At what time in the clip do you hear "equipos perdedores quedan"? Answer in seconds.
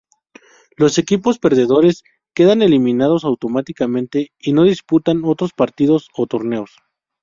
0.97-2.63